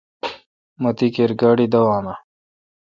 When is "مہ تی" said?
0.81-1.07